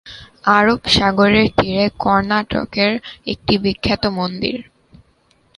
[0.57, 2.91] আরব সাগরের তীরে কর্ণাটকের
[3.25, 4.57] একটি বিখ্যাত মন্দির।